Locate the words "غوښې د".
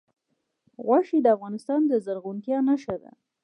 0.85-1.27